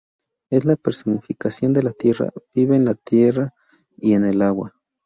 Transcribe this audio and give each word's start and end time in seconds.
Es 0.49 0.65
la 0.65 0.77
personificación 0.77 1.73
de 1.73 1.83
la 1.83 1.91
tierra, 1.91 2.31
vive 2.55 2.75
en 2.75 2.85
la 2.85 2.95
tierra 2.95 3.53
y 3.97 4.13
en 4.13 4.25
el 4.25 4.41
agua. 4.41 4.73